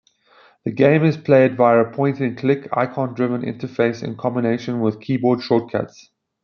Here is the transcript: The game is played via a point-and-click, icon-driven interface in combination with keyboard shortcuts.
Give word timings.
The 0.65 0.71
game 0.71 1.05
is 1.05 1.15
played 1.15 1.55
via 1.57 1.81
a 1.81 1.91
point-and-click, 1.93 2.69
icon-driven 2.73 3.41
interface 3.43 4.01
in 4.01 4.17
combination 4.17 4.79
with 4.79 4.99
keyboard 4.99 5.43
shortcuts. 5.43 6.09